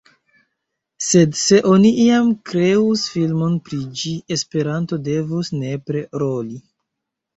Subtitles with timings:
[1.07, 6.59] Sed se oni iam kreus filmon pri ĝi, Esperanto devus nepre roli.